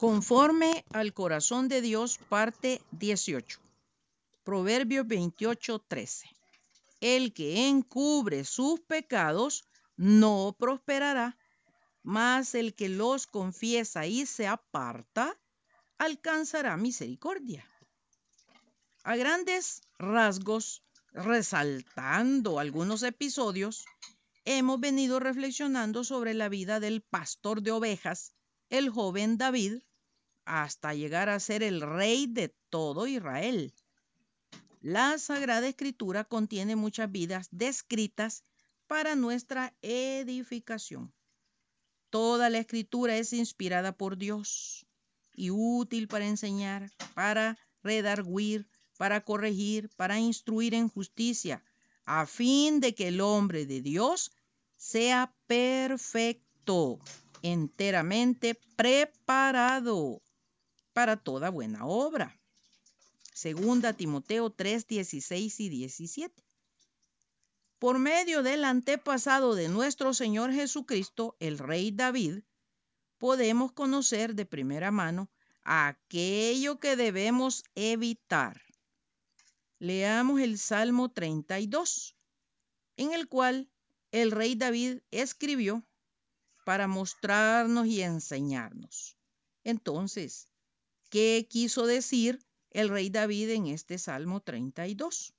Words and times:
Conforme 0.00 0.86
al 0.94 1.12
corazón 1.12 1.68
de 1.68 1.82
Dios, 1.82 2.18
parte 2.30 2.80
18. 2.92 3.60
Proverbio 4.44 5.04
28, 5.04 5.78
13. 5.78 6.26
El 7.02 7.34
que 7.34 7.68
encubre 7.68 8.46
sus 8.46 8.80
pecados 8.80 9.68
no 9.98 10.56
prosperará, 10.58 11.36
mas 12.02 12.54
el 12.54 12.74
que 12.74 12.88
los 12.88 13.26
confiesa 13.26 14.06
y 14.06 14.24
se 14.24 14.46
aparta 14.46 15.38
alcanzará 15.98 16.78
misericordia. 16.78 17.68
A 19.02 19.16
grandes 19.16 19.82
rasgos, 19.98 20.82
resaltando 21.12 22.58
algunos 22.58 23.02
episodios, 23.02 23.84
hemos 24.46 24.80
venido 24.80 25.20
reflexionando 25.20 26.04
sobre 26.04 26.32
la 26.32 26.48
vida 26.48 26.80
del 26.80 27.02
pastor 27.02 27.60
de 27.60 27.72
ovejas, 27.72 28.32
el 28.70 28.88
joven 28.88 29.36
David, 29.36 29.82
hasta 30.44 30.94
llegar 30.94 31.28
a 31.28 31.40
ser 31.40 31.62
el 31.62 31.80
rey 31.80 32.26
de 32.26 32.54
todo 32.70 33.06
Israel. 33.06 33.74
La 34.80 35.18
Sagrada 35.18 35.68
Escritura 35.68 36.24
contiene 36.24 36.74
muchas 36.74 37.10
vidas 37.10 37.48
descritas 37.50 38.44
para 38.86 39.14
nuestra 39.14 39.74
edificación. 39.82 41.12
Toda 42.08 42.50
la 42.50 42.58
escritura 42.58 43.16
es 43.16 43.32
inspirada 43.32 43.92
por 43.92 44.16
Dios 44.16 44.86
y 45.34 45.50
útil 45.50 46.08
para 46.08 46.26
enseñar, 46.26 46.90
para 47.14 47.56
redarguir, 47.82 48.68
para 48.96 49.20
corregir, 49.20 49.90
para 49.96 50.18
instruir 50.18 50.74
en 50.74 50.88
justicia, 50.88 51.62
a 52.04 52.26
fin 52.26 52.80
de 52.80 52.94
que 52.94 53.08
el 53.08 53.20
hombre 53.20 53.66
de 53.66 53.80
Dios 53.80 54.32
sea 54.76 55.32
perfecto, 55.46 56.98
enteramente 57.42 58.58
preparado 58.76 60.20
para 60.92 61.16
toda 61.16 61.50
buena 61.50 61.86
obra. 61.86 62.38
Segunda 63.32 63.92
Timoteo 63.92 64.50
3, 64.50 64.86
16 64.86 65.60
y 65.60 65.68
17. 65.68 66.44
Por 67.78 67.98
medio 67.98 68.42
del 68.42 68.64
antepasado 68.64 69.54
de 69.54 69.68
nuestro 69.68 70.12
Señor 70.12 70.52
Jesucristo, 70.52 71.36
el 71.40 71.58
rey 71.58 71.90
David, 71.90 72.42
podemos 73.16 73.72
conocer 73.72 74.34
de 74.34 74.44
primera 74.44 74.90
mano 74.90 75.30
aquello 75.62 76.78
que 76.78 76.96
debemos 76.96 77.64
evitar. 77.74 78.60
Leamos 79.78 80.40
el 80.40 80.58
Salmo 80.58 81.08
32, 81.10 82.14
en 82.98 83.14
el 83.14 83.28
cual 83.28 83.70
el 84.12 84.30
rey 84.30 84.56
David 84.56 84.98
escribió 85.10 85.82
para 86.66 86.86
mostrarnos 86.86 87.86
y 87.86 88.02
enseñarnos. 88.02 89.16
Entonces, 89.64 90.49
¿qué 91.10 91.46
quiso 91.50 91.86
decir 91.86 92.38
el 92.70 92.88
rey 92.88 93.10
David 93.10 93.50
en 93.50 93.66
este 93.66 93.98
Salmo 93.98 94.40
32? 94.40 95.34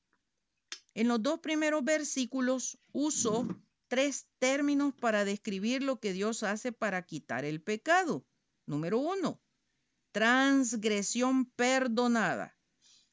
En 0.94 1.08
los 1.08 1.24
dos 1.24 1.40
primeros 1.40 1.84
versículos 1.84 2.78
usó 2.92 3.48
tres 3.88 4.28
términos 4.40 4.94
para 4.94 5.26
describir 5.26 5.82
lo 5.82 6.00
que 6.00 6.14
Dios 6.14 6.44
hace 6.44 6.72
para 6.72 7.06
quitar 7.06 7.46
el 7.46 7.62
pecado. 7.62 8.26
Número 8.66 9.00
uno, 9.00 9.42
transgresión 10.12 11.46
perdonada. 11.46 12.58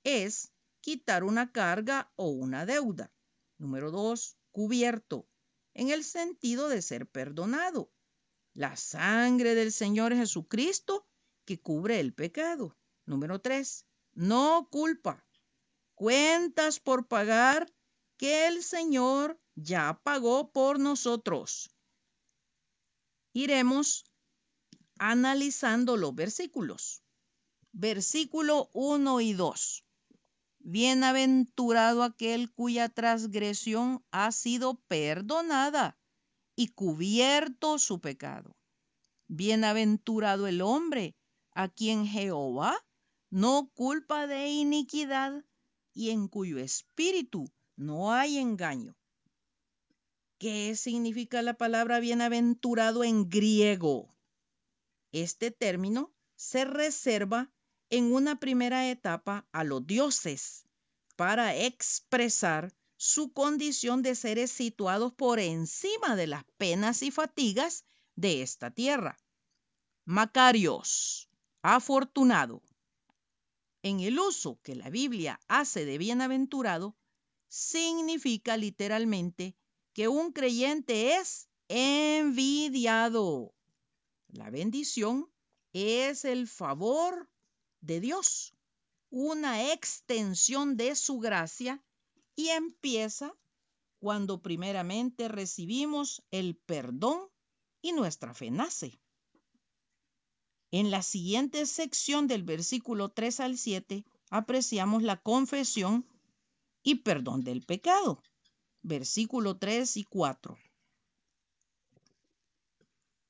Es 0.02 0.52
quitar 0.80 1.22
una 1.24 1.52
carga 1.52 2.12
o 2.16 2.28
una 2.28 2.66
deuda. 2.66 3.12
Número 3.58 3.90
dos, 3.90 4.36
cubierto, 4.50 5.28
en 5.74 5.90
el 5.90 6.02
sentido 6.02 6.68
de 6.68 6.82
ser 6.82 7.06
perdonado. 7.06 7.92
La 8.54 8.76
sangre 8.76 9.54
del 9.54 9.70
Señor 9.70 10.14
Jesucristo 10.14 11.06
que 11.48 11.58
cubre 11.58 11.98
el 11.98 12.12
pecado. 12.12 12.76
Número 13.06 13.40
tres, 13.40 13.86
no 14.12 14.68
culpa 14.70 15.24
cuentas 15.94 16.78
por 16.78 17.08
pagar 17.08 17.72
que 18.18 18.48
el 18.48 18.62
Señor 18.62 19.40
ya 19.54 19.98
pagó 20.04 20.52
por 20.52 20.78
nosotros. 20.78 21.70
Iremos 23.32 24.04
analizando 24.98 25.96
los 25.96 26.14
versículos. 26.14 27.02
Versículo 27.72 28.68
1 28.74 29.22
y 29.22 29.32
2. 29.32 29.84
Bienaventurado 30.58 32.02
aquel 32.02 32.52
cuya 32.52 32.90
transgresión 32.90 34.04
ha 34.10 34.32
sido 34.32 34.82
perdonada 34.86 35.98
y 36.54 36.68
cubierto 36.68 37.78
su 37.78 38.02
pecado. 38.02 38.54
Bienaventurado 39.28 40.46
el 40.46 40.60
hombre 40.60 41.17
a 41.58 41.66
quien 41.66 42.06
Jehová 42.06 42.86
no 43.30 43.68
culpa 43.74 44.28
de 44.28 44.46
iniquidad 44.46 45.44
y 45.92 46.10
en 46.10 46.28
cuyo 46.28 46.56
espíritu 46.58 47.50
no 47.74 48.12
hay 48.12 48.38
engaño. 48.38 48.96
¿Qué 50.38 50.76
significa 50.76 51.42
la 51.42 51.54
palabra 51.54 51.98
bienaventurado 51.98 53.02
en 53.02 53.28
griego? 53.28 54.16
Este 55.10 55.50
término 55.50 56.14
se 56.36 56.64
reserva 56.64 57.50
en 57.90 58.14
una 58.14 58.38
primera 58.38 58.88
etapa 58.88 59.48
a 59.50 59.64
los 59.64 59.84
dioses 59.84 60.64
para 61.16 61.56
expresar 61.56 62.72
su 62.96 63.32
condición 63.32 64.02
de 64.02 64.14
seres 64.14 64.52
situados 64.52 65.12
por 65.12 65.40
encima 65.40 66.14
de 66.14 66.28
las 66.28 66.44
penas 66.56 67.02
y 67.02 67.10
fatigas 67.10 67.84
de 68.14 68.42
esta 68.42 68.70
tierra. 68.70 69.18
Macarios, 70.04 71.27
afortunado, 71.62 72.62
en 73.82 74.00
el 74.00 74.18
uso 74.18 74.60
que 74.62 74.74
la 74.74 74.90
Biblia 74.90 75.40
hace 75.48 75.84
de 75.84 75.98
bienaventurado, 75.98 76.96
significa 77.48 78.56
literalmente 78.56 79.56
que 79.92 80.08
un 80.08 80.32
creyente 80.32 81.16
es 81.16 81.48
envidiado. 81.68 83.54
La 84.28 84.50
bendición 84.50 85.30
es 85.72 86.24
el 86.24 86.48
favor 86.48 87.30
de 87.80 88.00
Dios, 88.00 88.54
una 89.10 89.72
extensión 89.72 90.76
de 90.76 90.94
su 90.94 91.18
gracia 91.18 91.82
y 92.36 92.48
empieza 92.48 93.34
cuando 93.98 94.42
primeramente 94.42 95.28
recibimos 95.28 96.22
el 96.30 96.56
perdón 96.56 97.28
y 97.82 97.92
nuestra 97.92 98.34
fe 98.34 98.50
nace. 98.50 99.00
En 100.70 100.90
la 100.90 101.02
siguiente 101.02 101.64
sección 101.64 102.26
del 102.26 102.42
versículo 102.42 103.08
3 103.08 103.40
al 103.40 103.56
7 103.56 104.04
apreciamos 104.28 105.02
la 105.02 105.16
confesión 105.16 106.06
y 106.82 106.96
perdón 106.96 107.42
del 107.42 107.64
pecado. 107.64 108.22
Versículo 108.82 109.56
3 109.56 109.96
y 109.96 110.04
4. 110.04 110.58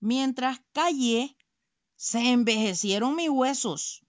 Mientras 0.01 0.61
callé, 0.73 1.37
se 1.95 2.33
envejecieron 2.33 3.15
mis 3.15 3.31
huesos 3.31 4.05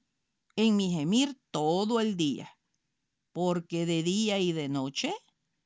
en 0.55 0.75
mi 0.75 0.91
gemir 0.91 1.39
todo 1.51 1.99
el 1.99 2.17
día, 2.17 2.57
porque 3.31 3.85
de 3.85 4.01
día 4.03 4.39
y 4.39 4.53
de 4.53 4.69
noche 4.69 5.13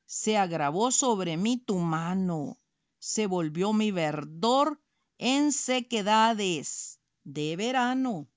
se 0.06 0.38
agravó 0.38 0.92
sobre 0.92 1.38
mí 1.38 1.58
tu 1.58 1.78
mano, 1.78 2.58
se 3.00 3.26
volvió 3.26 3.72
mi 3.74 3.92
verdor 3.92 4.82
en 5.18 5.52
sequedades 5.52 7.00
de 7.24 7.56
verano. 7.56 8.28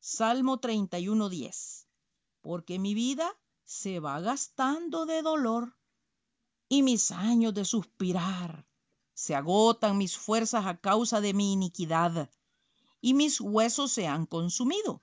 Salmo 0.00 0.60
31.10. 0.60 1.86
Porque 2.40 2.78
mi 2.78 2.94
vida 2.94 3.30
se 3.64 4.00
va 4.00 4.20
gastando 4.20 5.06
de 5.06 5.22
dolor 5.22 5.76
y 6.68 6.82
mis 6.82 7.10
años 7.10 7.54
de 7.54 7.64
suspirar. 7.64 8.66
Se 9.14 9.34
agotan 9.34 9.96
mis 9.96 10.16
fuerzas 10.16 10.66
a 10.66 10.78
causa 10.78 11.20
de 11.20 11.32
mi 11.32 11.52
iniquidad 11.52 12.30
y 13.00 13.14
mis 13.14 13.40
huesos 13.40 13.92
se 13.92 14.06
han 14.06 14.26
consumido. 14.26 15.02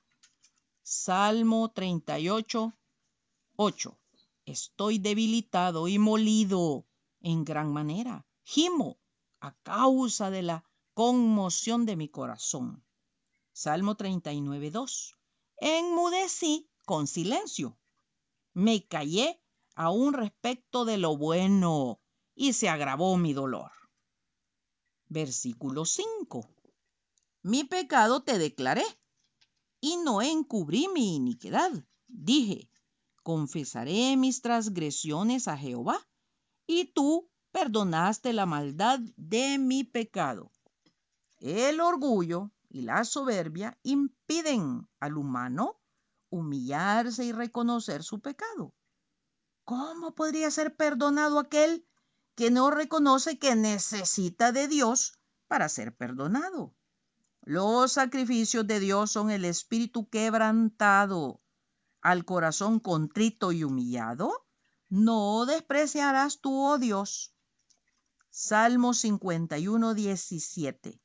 Salmo 0.83 1.71
38, 1.71 2.73
8. 3.55 3.99
Estoy 4.45 4.99
debilitado 4.99 5.87
y 5.87 5.97
molido 5.97 6.85
en 7.21 7.45
gran 7.45 7.71
manera. 7.71 8.25
Gimo 8.43 8.99
a 9.39 9.53
causa 9.63 10.29
de 10.29 10.41
la 10.41 10.70
conmoción 10.93 11.85
de 11.85 11.95
mi 11.95 12.09
corazón. 12.09 12.83
Salmo 13.53 13.95
39, 13.95 14.71
2. 14.71 15.17
Enmudecí 15.57 16.69
con 16.85 17.07
silencio. 17.07 17.77
Me 18.53 18.87
callé 18.87 19.41
aún 19.75 20.13
respecto 20.13 20.85
de 20.85 20.97
lo 20.97 21.17
bueno 21.17 22.01
y 22.35 22.53
se 22.53 22.69
agravó 22.69 23.17
mi 23.17 23.33
dolor. 23.33 23.71
Versículo 25.07 25.85
5. 25.85 26.47
Mi 27.43 27.63
pecado 27.63 28.23
te 28.23 28.37
declaré 28.37 28.85
y 29.79 29.97
no 29.97 30.21
encubrí 30.21 30.87
mi 30.93 31.15
iniquidad. 31.15 31.71
Dije, 32.07 32.69
confesaré 33.23 34.15
mis 34.17 34.41
transgresiones 34.41 35.47
a 35.47 35.57
Jehová 35.57 36.07
y 36.67 36.85
tú 36.85 37.29
perdonaste 37.51 38.33
la 38.33 38.45
maldad 38.45 38.99
de 39.17 39.57
mi 39.57 39.83
pecado. 39.83 40.51
El 41.41 41.81
orgullo 41.81 42.51
y 42.69 42.83
la 42.83 43.03
soberbia 43.03 43.75
impiden 43.81 44.87
al 44.99 45.17
humano 45.17 45.81
humillarse 46.29 47.25
y 47.25 47.31
reconocer 47.31 48.03
su 48.03 48.19
pecado. 48.19 48.75
¿Cómo 49.65 50.13
podría 50.13 50.51
ser 50.51 50.75
perdonado 50.75 51.39
aquel 51.39 51.83
que 52.35 52.51
no 52.51 52.69
reconoce 52.69 53.39
que 53.39 53.55
necesita 53.55 54.51
de 54.51 54.67
Dios 54.67 55.19
para 55.47 55.67
ser 55.67 55.95
perdonado? 55.95 56.75
Los 57.41 57.93
sacrificios 57.93 58.67
de 58.67 58.79
Dios 58.79 59.11
son 59.11 59.31
el 59.31 59.43
espíritu 59.43 60.07
quebrantado, 60.09 61.41
al 62.01 62.23
corazón 62.23 62.79
contrito 62.79 63.51
y 63.51 63.63
humillado. 63.63 64.45
No 64.89 65.47
despreciarás 65.47 66.39
tú, 66.39 66.55
oh 66.55 66.77
Dios. 66.77 67.33
Salmo 68.29 68.93
51, 68.93 69.95
17. 69.95 71.01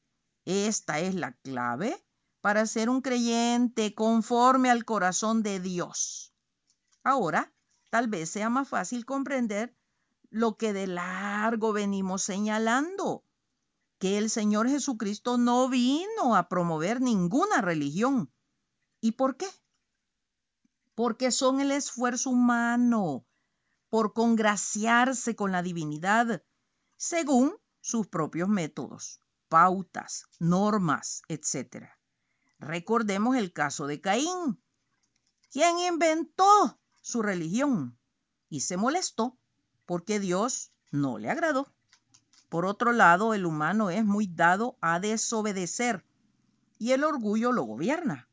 Esta 0.46 1.00
es 1.00 1.14
la 1.14 1.32
clave 1.32 2.02
para 2.40 2.66
ser 2.66 2.88
un 2.88 3.02
creyente 3.02 3.94
conforme 3.94 4.70
al 4.70 4.84
corazón 4.84 5.43
de 5.43 5.58
Dios. 5.58 6.32
Ahora, 7.02 7.52
tal 7.90 8.06
vez 8.06 8.31
sea 8.31 8.48
más 8.48 8.69
fácil 8.69 9.04
comprender 9.04 9.76
lo 10.31 10.56
que 10.56 10.72
de 10.72 10.87
largo 10.87 11.72
venimos 11.72 12.22
señalando, 12.22 13.25
que 13.98 14.19
el 14.19 14.31
Señor 14.31 14.69
Jesucristo 14.69 15.37
no 15.37 15.69
vino 15.69 16.37
a 16.37 16.49
promover 16.49 17.00
ninguna 17.00 17.60
religión. 17.60 18.32
¿Y 19.00 19.12
por 19.12 19.37
qué? 19.37 19.49
Porque 20.94 21.32
son 21.32 21.60
el 21.60 21.72
esfuerzo 21.72 22.31
humano 22.31 23.26
por 23.88 24.12
congraciarse 24.12 25.34
con 25.34 25.50
la 25.50 25.62
divinidad 25.62 26.44
según 26.96 27.56
sus 27.81 28.06
propios 28.06 28.49
métodos, 28.49 29.20
pautas, 29.48 30.26
normas, 30.38 31.22
etc. 31.28 31.87
Recordemos 32.58 33.37
el 33.37 33.52
caso 33.52 33.87
de 33.87 34.00
Caín, 34.00 34.62
quien 35.50 35.78
inventó 35.78 36.78
su 37.00 37.22
religión 37.22 37.98
y 38.48 38.60
se 38.60 38.76
molestó 38.76 39.38
porque 39.84 40.20
Dios 40.20 40.72
no 40.90 41.19
le 41.19 41.31
agradó. 41.31 41.72
Por 42.48 42.66
otro 42.66 42.93
lado, 42.93 43.34
el 43.34 43.46
humano 43.46 43.90
es 43.90 44.04
muy 44.04 44.26
dado 44.26 44.76
a 44.81 45.00
desobedecer 45.00 46.04
y 46.78 46.92
el 46.92 47.04
orgullo 47.04 47.52
lo 47.52 47.64
gobierna. 47.64 48.28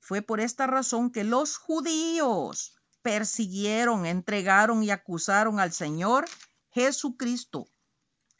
Fue 0.00 0.22
por 0.22 0.40
esta 0.40 0.66
razón 0.66 1.10
que 1.10 1.24
los 1.24 1.56
judíos 1.56 2.76
persiguieron, 3.02 4.06
entregaron 4.06 4.82
y 4.82 4.90
acusaron 4.90 5.60
al 5.60 5.72
Señor 5.72 6.26
Jesucristo. 6.70 7.68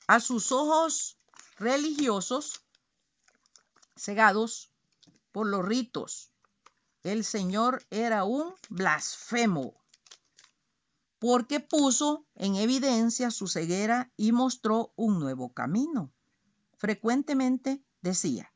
A 0.06 0.20
sus 0.20 0.52
ojos 0.52 1.15
religiosos 1.56 2.64
cegados 3.96 4.70
por 5.32 5.46
los 5.46 5.64
ritos, 5.64 6.30
el 7.02 7.24
Señor 7.24 7.84
era 7.90 8.24
un 8.24 8.54
blasfemo 8.68 9.74
porque 11.18 11.60
puso 11.60 12.26
en 12.34 12.56
evidencia 12.56 13.30
su 13.30 13.48
ceguera 13.48 14.12
y 14.16 14.32
mostró 14.32 14.92
un 14.96 15.18
nuevo 15.18 15.52
camino. 15.52 16.12
Frecuentemente 16.76 17.82
decía, 18.02 18.52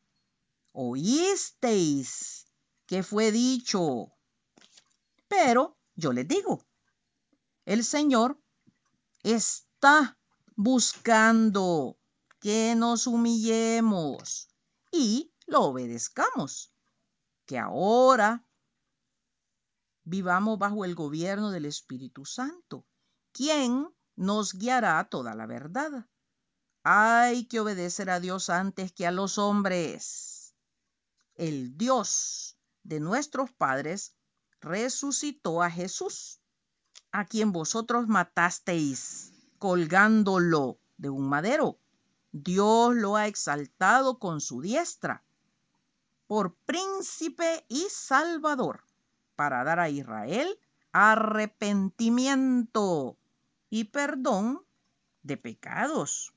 oísteis 0.73 2.47
que 2.87 3.02
fue 3.02 3.32
dicho, 3.32 4.12
pero 5.29 5.79
yo 5.94 6.12
les 6.12 6.29
digo, 6.29 6.67
el 7.64 7.85
Señor 7.85 8.38
está 9.23 10.19
buscando 10.56 12.00
que 12.41 12.75
nos 12.75 13.07
humillemos 13.07 14.49
y 14.91 15.33
lo 15.47 15.63
obedezcamos, 15.63 16.73
que 17.47 17.59
ahora 17.59 18.45
vivamos 20.05 20.59
bajo 20.59 20.85
el 20.85 20.95
gobierno 20.95 21.51
del 21.51 21.67
Espíritu 21.67 22.25
Santo, 22.25 22.87
quien 23.33 23.89
nos 24.17 24.55
guiará 24.55 24.99
a 24.99 25.09
toda 25.09 25.35
la 25.35 25.47
verdad. 25.47 26.09
Hay 26.83 27.47
que 27.47 27.61
obedecer 27.61 28.09
a 28.11 28.21
Dios 28.21 28.49
antes 28.49 28.93
que 28.93 29.07
a 29.07 29.11
los 29.11 29.37
hombres. 29.37 30.55
El 31.35 31.77
Dios 31.77 32.57
de 32.83 33.01
nuestros 33.01 33.53
padres 33.53 34.15
resucitó 34.61 35.63
a 35.63 35.71
Jesús, 35.71 36.41
a 37.13 37.27
quien 37.27 37.53
vosotros 37.53 38.09
matasteis 38.09 39.33
colgándolo 39.59 40.81
de 40.97 41.11
un 41.11 41.29
madero. 41.29 41.80
Dios 42.32 42.94
lo 42.94 43.17
ha 43.17 43.27
exaltado 43.27 44.19
con 44.19 44.41
su 44.41 44.61
diestra 44.61 45.25
por 46.27 46.55
príncipe 46.55 47.65
y 47.69 47.87
salvador 47.91 48.85
para 49.35 49.65
dar 49.65 49.81
a 49.81 49.88
Israel 49.88 50.59
arrepentimiento 50.93 53.17
y 53.69 53.85
perdón 53.85 54.62
de 55.23 55.37
pecados. 55.37 56.32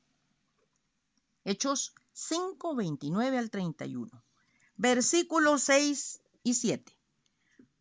Hechos 1.43 1.93
5, 2.13 2.75
29 2.75 3.37
al 3.37 3.49
31. 3.49 4.23
Versículos 4.77 5.63
6 5.63 6.21
y 6.43 6.53
7. 6.53 6.97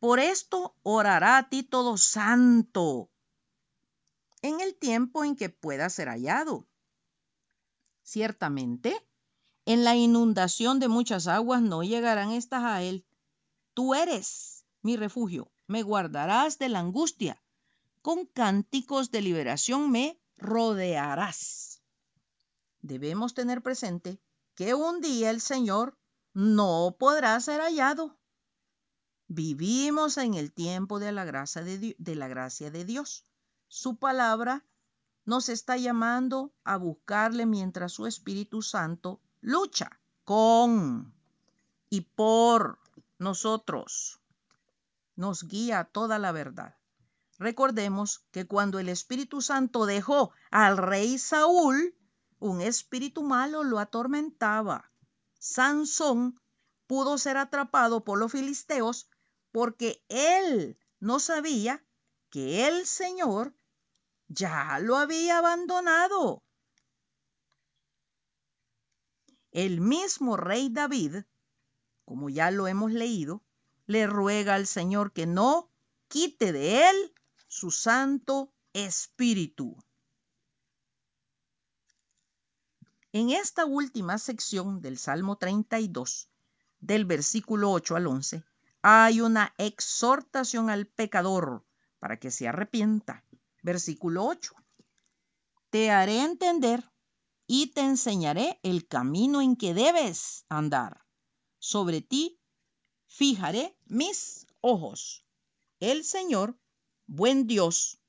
Por 0.01 0.19
esto 0.19 0.75
orará 0.83 1.39
a 1.39 1.49
ti 1.49 1.63
todo 1.63 1.97
santo 1.97 3.09
en 4.41 4.61
el 4.61 4.75
tiempo 4.75 5.25
en 5.25 5.37
que 5.37 5.49
pueda 5.49 5.89
ser 5.89 6.09
hallado. 6.09 6.67
Ciertamente, 8.03 9.07
en 9.65 9.85
la 9.85 9.97
inundación 9.97 10.81
de 10.81 10.89
muchas 10.89 11.27
aguas 11.27 11.63
no 11.63 11.83
llegarán 11.83 12.33
estas 12.33 12.65
a 12.65 12.83
él. 12.83 13.07
Tú 13.75 13.95
eres 13.95 14.65
mi 14.83 14.97
refugio, 14.97 15.53
me 15.67 15.83
guardarás 15.83 16.59
de 16.59 16.69
la 16.69 16.81
angustia, 16.81 17.43
con 18.03 18.27
cánticos 18.27 19.11
de 19.11 19.23
liberación 19.23 19.91
me 19.91 20.21
rodearás. 20.37 21.81
Debemos 22.81 23.33
tener 23.33 23.63
presente 23.63 24.21
que 24.55 24.75
un 24.75 25.01
día 25.01 25.31
el 25.31 25.41
Señor 25.41 25.97
no 26.35 26.97
podrá 26.99 27.39
ser 27.41 27.61
hallado. 27.61 28.19
Vivimos 29.29 30.19
en 30.19 30.35
el 30.35 30.53
tiempo 30.53 30.99
de 30.99 31.13
la 31.13 31.25
gracia 31.25 31.63
de, 31.63 32.85
Dios. 32.85 33.25
Su 33.69 33.97
palabra 33.97 34.67
nos 35.25 35.49
está 35.49 35.77
llamando 35.77 36.53
a 36.65 36.77
buscarle 36.77 37.47
mientras 37.47 37.93
su 37.93 38.07
Espíritu 38.07 38.63
Santo 38.63 39.21
lucha 39.41 40.01
con 40.25 41.15
y 41.91 42.03
por 42.03 42.79
nosotros 43.19 44.21
nos 45.17 45.45
guía 45.45 45.85
toda 45.85 46.19
la 46.19 46.33
verdad. 46.33 46.77
Recordemos 47.39 48.25
que 48.31 48.47
cuando 48.47 48.79
el 48.79 48.89
Espíritu 48.89 49.41
Santo 49.41 49.87
dejó 49.87 50.33
al 50.51 50.79
rey 50.79 51.19
Saúl, 51.19 51.97
un 52.39 52.61
espíritu 52.61 53.23
malo 53.23 53.63
lo 53.63 53.79
atormentaba. 53.79 54.91
Sansón 55.39 56.41
pudo 56.87 57.19
ser 57.19 57.37
atrapado 57.37 58.05
por 58.05 58.19
los 58.19 58.33
filisteos 58.33 59.09
porque 59.51 60.05
él 60.09 60.79
no 60.99 61.21
sabía 61.21 61.85
que 62.31 62.67
el 62.67 62.87
Señor 62.87 63.55
ya 64.35 64.79
lo 64.81 64.97
había 64.97 65.39
abandonado. 65.39 66.43
El 69.51 69.81
mismo 69.81 70.37
rey 70.37 70.71
David, 70.71 71.25
como 72.05 72.31
ya 72.31 72.51
lo 72.51 72.67
hemos 72.67 72.93
leído, 72.93 73.43
le 73.87 74.07
ruega 74.07 74.55
al 74.55 74.67
Señor 74.67 75.13
que 75.13 75.27
no 75.27 75.71
quite 76.09 76.53
de 76.53 76.89
él 76.89 77.15
su 77.49 77.71
santo 77.71 78.53
espíritu. 78.73 79.77
En 83.13 83.29
esta 83.29 83.67
última 83.67 84.17
sección 84.17 84.81
del 84.81 84.97
Salmo 84.97 85.37
32, 85.37 86.31
del 86.81 87.05
versículo 87.05 87.71
8 87.71 87.97
al 87.97 88.07
11, 88.07 88.45
hay 88.81 89.21
una 89.21 89.55
exhortación 89.59 90.71
al 90.71 90.87
pecador 90.87 91.63
para 91.99 92.19
que 92.19 92.31
se 92.31 92.49
arrepienta. 92.49 93.23
Versículo 93.63 94.27
8. 94.27 94.55
Te 95.71 95.91
haré 95.91 96.21
entender 96.21 96.91
y 97.47 97.69
te 97.69 97.83
enseñaré 97.83 98.59
el 98.63 98.87
camino 98.89 99.41
en 99.41 99.57
que 99.57 99.73
debes 99.73 100.45
andar. 100.49 101.05
Sobre 101.59 102.01
ti 102.01 102.41
fijaré 103.07 103.77
mis 103.87 104.47
ojos. 104.61 105.25
El 105.79 106.05
Señor, 106.05 106.59
buen 107.07 107.47
Dios, 107.47 108.01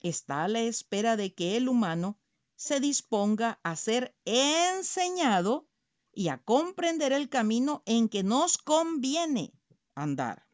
está 0.00 0.44
a 0.44 0.48
la 0.48 0.60
espera 0.60 1.16
de 1.16 1.34
que 1.34 1.56
el 1.56 1.68
humano 1.68 2.20
se 2.54 2.78
disponga 2.78 3.58
a 3.64 3.74
ser 3.74 4.16
enseñado 4.24 5.66
y 6.12 6.28
a 6.28 6.38
comprender 6.38 7.12
el 7.12 7.28
camino 7.28 7.82
en 7.86 8.08
que 8.08 8.22
nos 8.22 8.56
conviene 8.56 9.52
andar. 9.96 10.46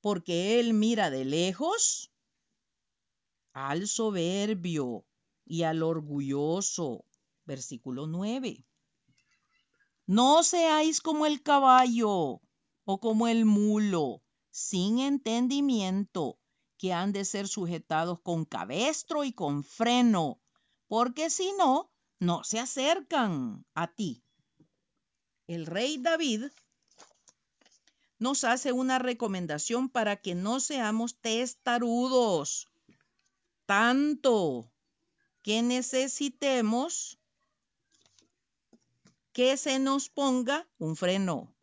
Porque 0.00 0.60
Él 0.60 0.72
mira 0.74 1.10
de 1.10 1.24
lejos 1.24 2.12
al 3.66 3.88
soberbio 3.88 5.04
y 5.44 5.64
al 5.64 5.82
orgulloso. 5.82 7.04
Versículo 7.44 8.06
9 8.06 8.64
No 10.06 10.42
seáis 10.42 11.00
como 11.00 11.26
el 11.26 11.42
caballo 11.42 12.40
o 12.84 13.00
como 13.00 13.26
el 13.26 13.44
mulo, 13.44 14.22
sin 14.50 15.00
entendimiento, 15.00 16.38
que 16.78 16.92
han 16.92 17.12
de 17.12 17.24
ser 17.24 17.48
sujetados 17.48 18.20
con 18.20 18.44
cabestro 18.44 19.24
y 19.24 19.32
con 19.32 19.64
freno, 19.64 20.40
porque 20.86 21.28
si 21.28 21.52
no, 21.58 21.90
no 22.20 22.44
se 22.44 22.60
acercan 22.60 23.66
a 23.74 23.88
ti. 23.88 24.22
El 25.46 25.66
rey 25.66 25.98
David 25.98 26.44
nos 28.18 28.44
hace 28.44 28.72
una 28.72 28.98
recomendación 28.98 29.88
para 29.88 30.16
que 30.16 30.34
no 30.34 30.60
seamos 30.60 31.18
testarudos, 31.20 32.68
tanto 33.68 34.72
que 35.42 35.60
necesitemos 35.60 37.18
que 39.34 39.58
se 39.58 39.78
nos 39.78 40.08
ponga 40.08 40.66
un 40.78 40.96
freno, 40.96 41.54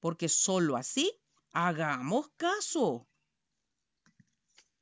porque 0.00 0.28
solo 0.28 0.76
así 0.76 1.10
hagamos 1.52 2.28
caso. 2.36 3.08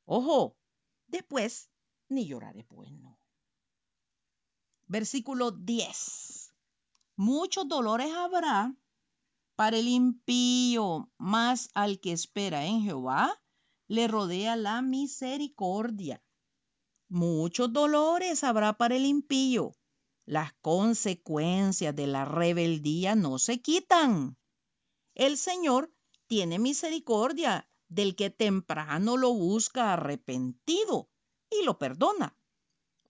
Ojo, 0.05 0.57
después 1.07 1.71
ni 2.09 2.27
llorar 2.27 2.57
es 2.57 2.67
bueno. 2.67 3.21
Versículo 4.88 5.53
10. 5.53 6.55
Muchos 7.15 7.69
dolores 7.69 8.12
habrá 8.12 8.75
para 9.55 9.77
el 9.77 9.87
impío, 9.87 11.09
mas 11.19 11.71
al 11.75 12.00
que 12.00 12.11
espera 12.11 12.67
en 12.67 12.83
Jehová 12.83 13.41
le 13.87 14.09
rodea 14.09 14.57
la 14.57 14.83
misericordia. 14.83 16.21
Muchos 17.09 17.73
dolores 17.73 18.45
habrá 18.45 18.75
para 18.75 18.97
el 18.97 19.07
impío. 19.07 19.75
Las 20.27 20.53
consecuencias 20.61 21.97
de 21.97 22.07
la 22.07 22.27
rebeldía 22.27 23.15
no 23.15 23.38
se 23.38 23.62
quitan. 23.62 24.37
El 25.15 25.38
Señor 25.38 25.91
tiene 26.27 26.59
misericordia 26.59 27.67
del 27.88 28.15
que 28.15 28.29
temprano 28.29 29.17
lo 29.17 29.33
busca 29.33 29.95
arrepentido 29.95 31.09
y 31.50 31.65
lo 31.65 31.79
perdona. 31.79 32.37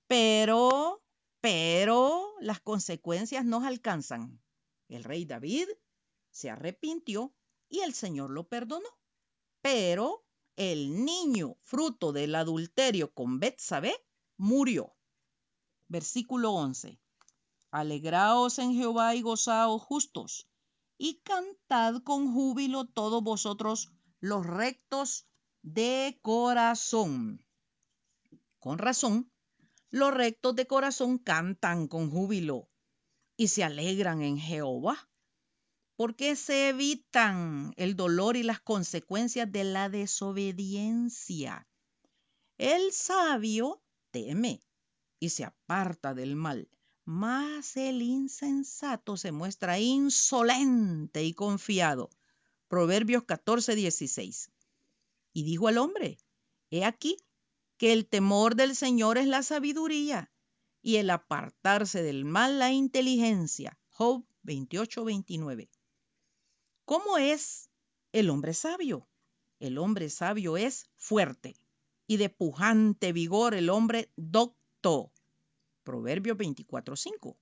Pero, 0.06 1.02
pero 1.40 2.34
las 2.40 2.60
consecuencias 2.60 3.44
nos 3.44 3.64
alcanzan. 3.64 4.40
El 4.88 5.02
rey 5.02 5.24
David 5.24 5.66
se 6.30 6.50
arrepintió 6.50 7.34
y 7.68 7.80
el 7.80 7.94
Señor 7.94 8.30
lo 8.30 8.48
perdonó. 8.48 8.88
Pero 9.60 10.24
el 10.58 11.04
niño, 11.04 11.56
fruto 11.62 12.12
del 12.12 12.34
adulterio 12.34 13.14
con 13.14 13.38
Betsabé, 13.38 13.94
murió. 14.36 14.92
Versículo 15.86 16.50
11. 16.50 16.98
Alegraos 17.70 18.58
en 18.58 18.74
Jehová 18.74 19.14
y 19.14 19.22
gozaos 19.22 19.80
justos, 19.80 20.48
y 20.98 21.20
cantad 21.20 22.02
con 22.02 22.32
júbilo 22.34 22.86
todos 22.86 23.22
vosotros 23.22 23.92
los 24.18 24.44
rectos 24.44 25.28
de 25.62 26.18
corazón. 26.22 27.46
Con 28.58 28.78
razón, 28.78 29.30
los 29.90 30.12
rectos 30.12 30.56
de 30.56 30.66
corazón 30.66 31.18
cantan 31.18 31.86
con 31.86 32.10
júbilo 32.10 32.68
y 33.36 33.46
se 33.46 33.62
alegran 33.62 34.22
en 34.22 34.38
Jehová 34.38 35.08
porque 35.98 36.36
se 36.36 36.68
evitan 36.68 37.72
el 37.76 37.96
dolor 37.96 38.36
y 38.36 38.44
las 38.44 38.60
consecuencias 38.60 39.50
de 39.50 39.64
la 39.64 39.88
desobediencia. 39.88 41.66
El 42.56 42.92
sabio 42.92 43.82
teme 44.12 44.62
y 45.18 45.30
se 45.30 45.42
aparta 45.42 46.14
del 46.14 46.36
mal, 46.36 46.70
mas 47.04 47.76
el 47.76 48.00
insensato 48.00 49.16
se 49.16 49.32
muestra 49.32 49.80
insolente 49.80 51.24
y 51.24 51.34
confiado. 51.34 52.10
Proverbios 52.68 53.24
14, 53.24 53.74
16. 53.74 54.52
Y 55.32 55.42
dijo 55.42 55.66
al 55.66 55.78
hombre, 55.78 56.18
he 56.70 56.84
aquí 56.84 57.16
que 57.76 57.92
el 57.92 58.06
temor 58.06 58.54
del 58.54 58.76
Señor 58.76 59.18
es 59.18 59.26
la 59.26 59.42
sabiduría 59.42 60.30
y 60.80 60.98
el 60.98 61.10
apartarse 61.10 62.04
del 62.04 62.24
mal 62.24 62.60
la 62.60 62.70
inteligencia. 62.70 63.80
Job 63.88 64.24
28, 64.44 65.02
29. 65.04 65.68
¿Cómo 66.88 67.18
es 67.18 67.68
el 68.12 68.30
hombre 68.30 68.54
sabio? 68.54 69.06
El 69.60 69.76
hombre 69.76 70.08
sabio 70.08 70.56
es 70.56 70.88
fuerte 70.96 71.54
y 72.06 72.16
de 72.16 72.30
pujante 72.30 73.12
vigor 73.12 73.52
el 73.52 73.68
hombre 73.68 74.10
docto. 74.16 75.12
Proverbios 75.82 76.38
24:5. 76.38 77.36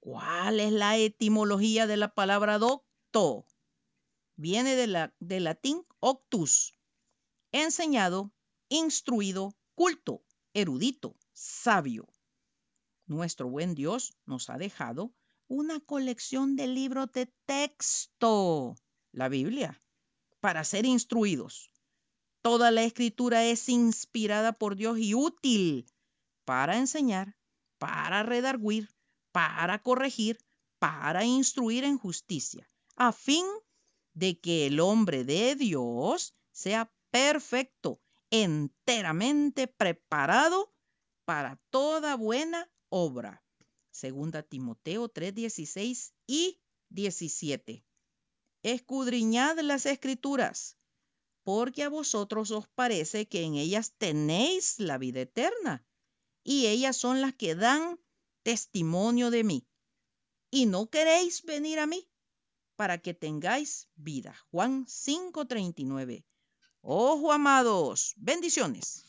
¿Cuál 0.00 0.60
es 0.60 0.70
la 0.70 0.98
etimología 0.98 1.86
de 1.86 1.96
la 1.96 2.12
palabra 2.12 2.58
docto? 2.58 3.46
Viene 4.36 4.86
la, 4.86 5.14
del 5.18 5.44
latín 5.44 5.86
octus, 6.00 6.74
enseñado, 7.52 8.32
instruido, 8.68 9.56
culto, 9.74 10.22
erudito, 10.52 11.16
sabio. 11.32 12.06
Nuestro 13.06 13.48
buen 13.48 13.74
Dios 13.74 14.12
nos 14.26 14.50
ha 14.50 14.58
dejado 14.58 15.14
una 15.48 15.80
colección 15.80 16.56
de 16.56 16.68
libros 16.68 17.10
de 17.12 17.26
texto, 17.46 18.76
la 19.12 19.28
Biblia, 19.28 19.82
para 20.40 20.62
ser 20.62 20.84
instruidos. 20.84 21.70
Toda 22.42 22.70
la 22.70 22.82
escritura 22.82 23.44
es 23.44 23.68
inspirada 23.68 24.52
por 24.52 24.76
Dios 24.76 24.98
y 24.98 25.14
útil 25.14 25.86
para 26.44 26.76
enseñar, 26.76 27.36
para 27.78 28.22
redarguir, 28.22 28.90
para 29.32 29.82
corregir, 29.82 30.38
para 30.78 31.24
instruir 31.24 31.84
en 31.84 31.98
justicia, 31.98 32.70
a 32.94 33.12
fin 33.12 33.44
de 34.14 34.38
que 34.38 34.66
el 34.66 34.80
hombre 34.80 35.24
de 35.24 35.56
Dios 35.56 36.34
sea 36.52 36.92
perfecto, 37.10 38.00
enteramente 38.30 39.66
preparado 39.66 40.72
para 41.24 41.56
toda 41.70 42.16
buena 42.16 42.70
obra. 42.88 43.42
Segunda 43.98 44.44
Timoteo 44.44 45.08
3, 45.08 45.34
16 45.34 46.14
y 46.28 46.60
17. 46.90 47.84
Escudriñad 48.62 49.58
las 49.58 49.86
escrituras, 49.86 50.78
porque 51.42 51.82
a 51.82 51.88
vosotros 51.88 52.52
os 52.52 52.68
parece 52.68 53.26
que 53.26 53.42
en 53.42 53.56
ellas 53.56 53.94
tenéis 53.98 54.78
la 54.78 54.98
vida 54.98 55.22
eterna, 55.22 55.84
y 56.44 56.68
ellas 56.68 56.96
son 56.96 57.20
las 57.20 57.34
que 57.34 57.56
dan 57.56 57.98
testimonio 58.44 59.32
de 59.32 59.42
mí. 59.42 59.66
Y 60.48 60.66
no 60.66 60.88
queréis 60.88 61.42
venir 61.42 61.80
a 61.80 61.88
mí 61.88 62.08
para 62.76 62.98
que 62.98 63.14
tengáis 63.14 63.88
vida. 63.96 64.32
Juan 64.52 64.86
5:39. 64.86 66.24
Ojo, 66.82 67.32
amados, 67.32 68.14
bendiciones. 68.16 69.07